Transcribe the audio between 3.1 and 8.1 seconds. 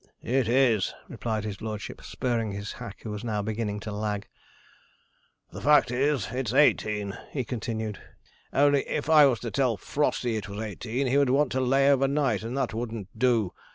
was now beginning to lag: 'the fact is, it's eighteen,' he continued;